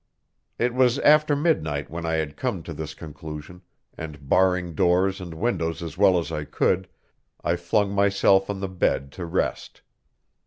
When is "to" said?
2.63-2.73, 9.11-9.27